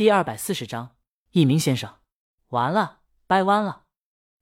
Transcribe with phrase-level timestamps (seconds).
[0.00, 0.96] 第二百四十章，
[1.32, 1.96] 一鸣先生，
[2.48, 3.84] 完了，掰弯了。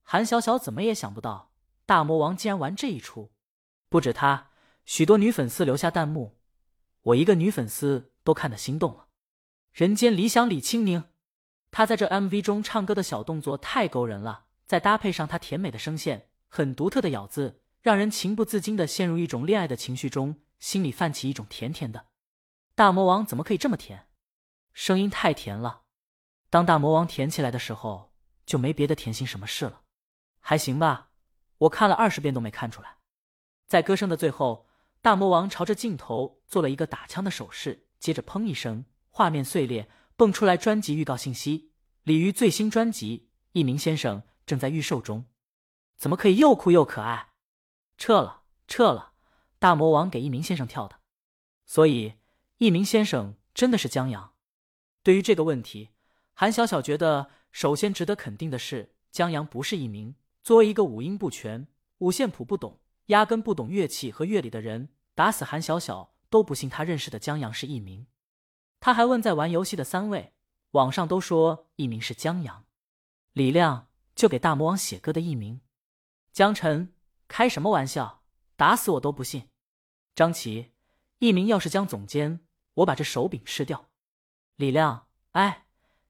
[0.03, 1.51] 韩小小怎么也想不到，
[1.85, 3.33] 大魔王竟然玩这一出。
[3.89, 4.51] 不止他，
[4.85, 6.39] 许多女粉丝留下弹幕，
[7.01, 9.07] 我一个女粉丝都看得心动了。
[9.73, 11.03] 人间理想李青宁，
[11.71, 22.05] 她在这 MV 中唱歌的小动作太勾人了，再搭配上她甜美的声线，很独特的咬字，让人情不自禁的陷入一种恋爱的情绪中，心里泛起一种甜甜的。
[22.75, 24.05] 大魔王怎么可以这么甜？
[24.73, 25.83] 声音太甜了。
[26.49, 28.13] 当大魔王甜起来的时候，
[28.45, 29.81] 就没别的甜心什么事了。
[30.39, 31.11] 还行吧，
[31.59, 32.97] 我看了二十遍都没看出来。
[33.67, 34.67] 在歌声的最后，
[35.01, 41.71] 大魔王朝着镜头做了一个打枪的手势，接着砰一声，画面碎裂，蹦出来专辑预告信息：
[42.03, 45.25] 李鱼最新专辑《一鸣先生》正在预售中。
[45.97, 47.29] 怎么可以又酷又可爱？
[47.97, 49.13] 撤了，撤了！
[49.59, 50.99] 大魔王给一鸣先生跳的，
[51.65, 52.15] 所以。
[52.61, 54.33] 一鸣先生真的是江阳？
[55.01, 55.89] 对于这个问题，
[56.33, 60.15] 韩小小觉得，首先值得肯定的是，江阳不是一名。
[60.43, 61.67] 作为一个五音不全、
[61.99, 68.07] 五线谱不懂、压根不懂乐器和乐理的人，打死韩小小都不信他认识的江阳是一名。
[68.79, 70.33] 他还问在玩游戏的三位，
[70.71, 72.65] 网上都说一名是江阳。
[73.33, 75.61] 李亮就给大魔王写歌的一名。
[76.31, 76.93] 江晨
[77.27, 78.23] 开什么玩笑？
[78.55, 79.49] 打死我都不信。
[80.15, 80.71] 张琪，
[81.19, 82.41] 一名要是江总监。
[82.75, 83.88] 我把这手柄吃掉，
[84.59, 85.67] 李亮，哎，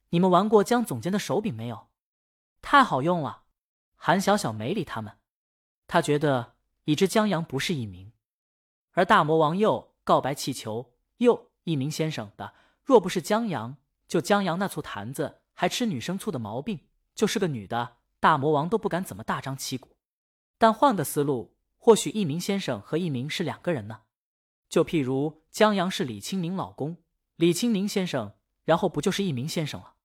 [0.09, 1.89] 你们玩过江总监的手柄没有？
[2.63, 3.43] 太好用了。
[3.95, 5.19] 韩小小没理他们，
[5.85, 8.11] 他觉得已知江阳不是一鸣，
[8.93, 19.95] 而大魔王又告白气球又一鸣先生的，若不是江阳，就江阳那醋坛子还吃女生醋的毛病，就是个女的，大魔王都不敢怎么大张旗鼓。
[20.57, 24.01] 但换个思路，或许一鸣先生和一鸣是两个人呢。
[24.67, 26.97] 就譬如江阳是李青宁老公，
[27.35, 28.33] 李青宁先生，
[28.69, 29.95] 然后不就是一名先生了？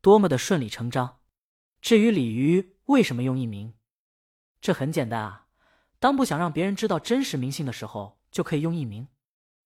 [0.00, 1.18] 多么的顺理成章。
[1.82, 3.74] 至于李鱼为什么用一名，
[4.58, 5.48] 这很简单啊，
[5.98, 9.08] 当不想让别人知道真实名姓的时候，就可以用一名。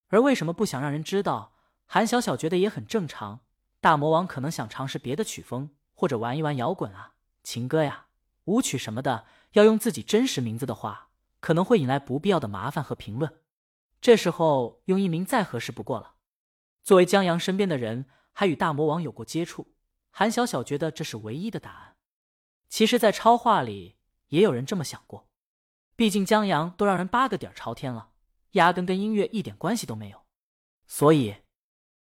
[0.09, 1.53] 而为什么不想让人知道？
[1.85, 3.39] 韩小小觉得也很正常。
[3.79, 7.13] 大魔王可能想尝试别的曲风，或者玩一玩摇滚啊、
[7.43, 8.07] 情歌呀、
[8.43, 9.23] 舞曲什么的。
[9.53, 11.07] 要用自己真实名字的话，
[11.39, 13.33] 可能会引来不必要的麻烦和评论。
[14.01, 16.15] 这时候用一名再合适不过了。
[16.83, 19.73] 作为江阳身边的人，还与大魔王有过接触，
[20.09, 21.97] 韩小小觉得这是唯一的答案。
[22.69, 23.97] 其实，在超话里
[24.27, 25.29] 也有人这么想过，
[25.95, 28.11] 毕竟江阳都让人八个点朝天了，
[28.51, 30.25] 压根跟音乐一点关系都没有。
[30.87, 31.37] 所以，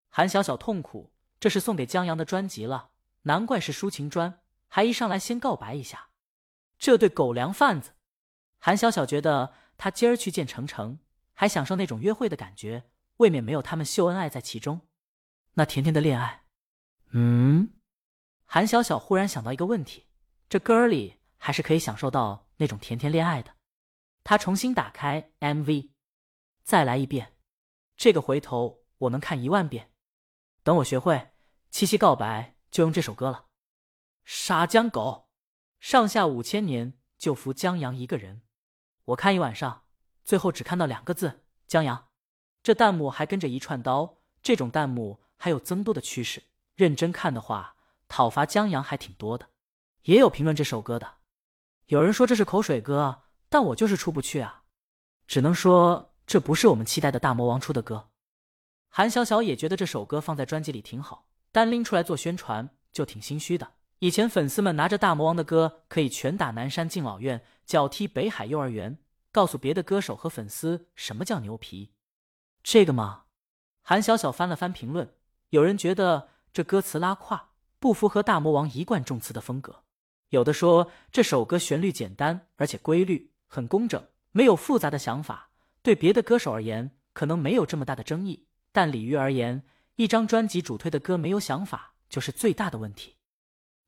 [0.09, 2.91] 韩小小痛苦，这是送给江阳的专辑了，
[3.23, 6.09] 难怪是抒情专，还一上来先告白一下，
[6.77, 7.91] 这对狗粮贩子。
[8.59, 10.99] 韩小小觉得他今儿去见程程。
[11.33, 14.81] 还享受那种约会的感觉，未免没有他们秀恩爱在其中，
[15.59, 16.45] 那甜甜的恋爱。
[17.11, 17.73] 嗯，
[18.45, 20.07] 韩小小忽然想到一个问题：
[20.47, 23.57] 这歌里还是可以享受到那种甜甜恋爱的。
[24.23, 25.89] 他重新打开 MV，
[26.63, 27.35] 再来一遍。
[27.97, 29.91] 这个回头我能看一万遍。
[30.63, 31.31] 等我学会
[31.69, 33.47] 七夕告白，就用这首歌了。
[34.23, 35.29] 杀江狗，
[35.81, 38.43] 上下五千年就服江阳一个人。
[39.03, 39.83] 我看一晚上。
[40.23, 42.09] 最后只看到两个字“江阳”，
[42.63, 46.43] 这弹幕还跟着一串刀，这种弹幕还有增多的趋势。
[46.75, 47.75] 认真看的话，
[48.07, 49.47] 讨伐江阳还挺多的。
[50.03, 51.15] 也有评论这首歌的，
[51.87, 54.63] 有人说这是口水歌，但我就是出不去啊。
[55.25, 58.09] 只能说这不是我们期待的大魔王出的歌。
[58.89, 63.71] 韩小小也觉得这首歌放在专辑里挺好，单拎出来做宣传就挺心虚的。
[63.99, 68.99] 以前粉丝们拿着大魔王的歌，可以拳打南山敬老院，脚踢北海幼儿园。
[69.31, 71.93] 告诉别的歌手和粉丝什么叫牛皮，
[72.63, 73.25] 这个嘛？
[73.83, 75.13] 韩小小翻了翻评论，
[75.49, 77.49] 有人觉得这歌词拉胯，
[77.79, 79.83] 不符合大魔王一贯重词的风格；
[80.29, 85.49] 有的说这首歌旋律简单而且规律，很工整，没有复杂的想法。
[85.81, 89.63] 对别的歌手而言，可能没有这么大的争议，但李玉而言，
[89.95, 93.15] 一张专辑主推的歌没有想法，就是最大的问题。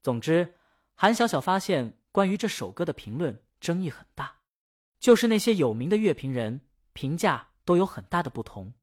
[0.02, 0.56] 总之，
[0.96, 4.38] 韩小小发现关于这首歌的评论争议很大。
[5.00, 6.62] 就是那些有名的乐评人
[6.94, 8.74] 评价都有很大的不同。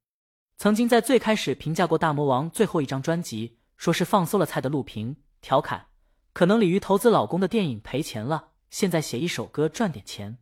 [0.58, 5.86] 曾经在最开始评价过大魔王最后一张专辑，说是放馊了菜的录屏调侃，
[6.32, 10.38] 可能鲤鱼投资老公的电影赔钱了，现在写一首歌赚点钱。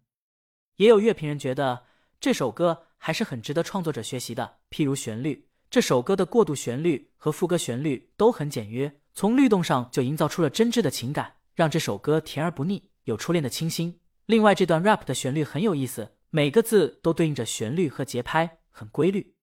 [0.77, 1.85] 也有乐评人觉得
[2.19, 14.01] 这首歌还是很值得创作者学习的，譬如旋律，这首歌的过渡旋律和副歌旋律都很简约，从律动上就营造出了真挚的情感，让这首歌甜而不腻，有初恋的清新。
[14.25, 19.36] 另外，这段 rap 的旋律很有意思，每个字都对应着旋律和节拍，很规律。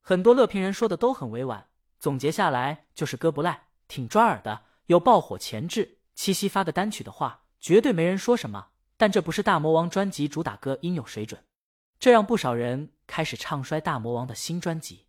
[0.00, 1.68] 很多乐评人说的都很委婉，
[1.98, 8.68] 总结下来就是歌不赖，挺抓耳的，有爆火前置，七夕发的单曲的话，绝对没人说什么。
[8.96, 11.42] 但这不是大魔王专辑主打歌应有水准，
[11.98, 15.06] 这让不少人开始唱衰大魔王的新专辑。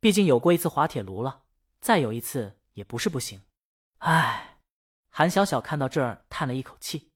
[0.00, 1.42] 毕竟有过一次滑铁卢了，
[1.80, 3.42] 再有一次也不是不行。
[3.98, 4.60] 唉，
[5.10, 7.10] 韩小小看到这儿叹了一口气。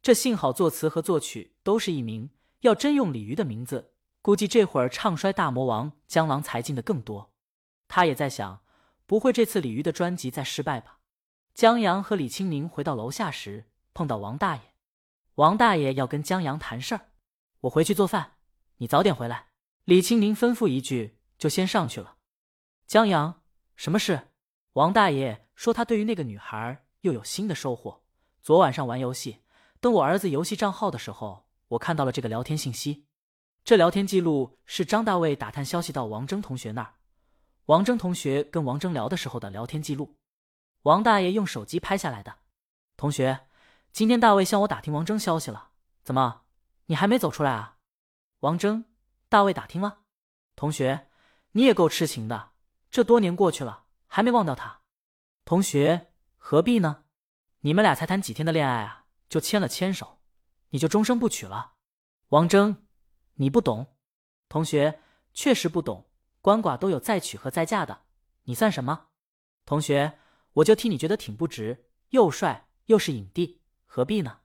[0.00, 3.91] 这幸好作词和作曲都是一名，要真用李鱼的名字，
[4.22, 7.32] 估计这会儿唱衰大魔王江郎才尽的更多。
[7.88, 8.60] 他也在想，
[9.04, 11.00] 不会这次李鱼的专辑再失败吧？
[11.54, 14.62] 江阳和李青宁回到楼下时，碰到王大爷。
[15.34, 17.08] 王大爷要跟江阳谈事儿，
[17.62, 18.34] 我回去做饭，
[18.76, 19.48] 你早点回来。
[19.84, 22.16] 李青宁吩咐一句，就先上去了。
[22.86, 23.42] 江阳，
[23.74, 24.28] 什么事？
[24.74, 28.04] 王大爷说他对于那个女孩又有新的收获。
[28.40, 29.40] 昨晚上玩游戏。
[29.80, 33.06] 登我儿子游戏账号的时候，我看到了这个聊天信息。
[33.64, 36.94] 这聊天记录是张大卫打探消息到王峥同学那儿，
[37.66, 40.16] 王峥同学跟王峥聊的时候的聊天记录。
[40.82, 42.38] 王大爷用手机拍下来的。
[42.96, 43.46] 同学，
[43.92, 45.70] 今天大卫向我打听王峥消息了，
[46.02, 46.42] 怎么
[46.86, 47.78] 你还没走出来啊？
[48.40, 48.84] 王峥，
[49.28, 50.00] 大卫打听了。
[50.56, 51.08] 同学，
[51.52, 52.50] 你也够痴情的，
[52.90, 54.80] 这多年过去了，还没忘掉他。
[55.44, 57.04] 同学，何必呢？
[57.60, 59.04] 你们俩才谈几天的恋爱啊？
[59.28, 60.18] 就牵了牵手，
[60.70, 61.74] 你就终生不娶了？
[62.30, 62.81] 王峥，
[63.42, 63.96] 你不懂，
[64.48, 65.00] 同学
[65.34, 66.06] 确实不懂。
[66.42, 68.02] 鳏寡都有再娶和再嫁的，
[68.44, 69.08] 你算什么？
[69.64, 70.16] 同学，
[70.52, 74.42] 我就替你觉得挺不值，又帅又是影帝，何必呢？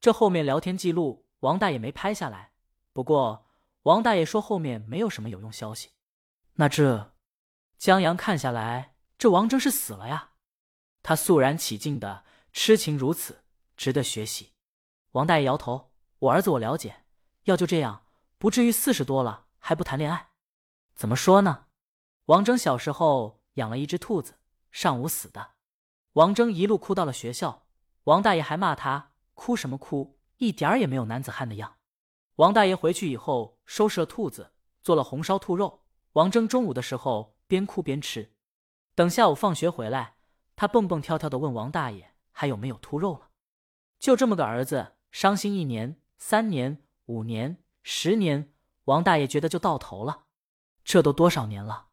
[0.00, 2.50] 这后面聊天记录，王大爷没拍下来。
[2.92, 3.46] 不过
[3.82, 5.90] 王大爷说后面没有什么有用消息。
[6.54, 7.14] 那这
[7.78, 10.32] 江阳看下来，这王峥是死了呀？
[11.04, 13.44] 他肃然起敬的，痴情如此。
[13.76, 14.54] 值得学习，
[15.12, 15.92] 王大爷摇头。
[16.18, 17.04] 我儿子我了解，
[17.44, 18.06] 要就这样，
[18.40, 20.30] 不至于四十多了还不谈恋爱。
[20.94, 21.66] 怎么说呢？
[22.24, 24.38] 王峥小时候养了一只兔子，
[24.70, 25.50] 上午死的。
[26.14, 27.66] 王峥一路哭到了学校，
[28.04, 31.76] 王大爷还骂他哭什么哭，一点儿也没有男子汉的样。
[32.36, 35.82] 王大爷回去以后收拾了兔子，做了红烧兔肉。
[36.12, 38.32] 王峥中午的时候边哭边吃。
[38.94, 40.16] 等下午放学回来，
[40.56, 43.28] 他蹦蹦跳跳的问王大爷还有没有兔肉了。
[43.98, 48.52] 就这么个儿子，伤心一年、三年、五年、十年，
[48.84, 50.24] 王大爷觉得就到头了。
[50.84, 51.88] 这都多少年了？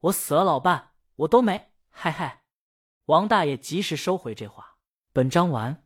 [0.00, 1.72] 我死了，老伴，我都没。
[1.90, 2.44] 嗨嗨，
[3.06, 4.76] 王大爷及时收回这话。
[5.12, 5.81] 本章完。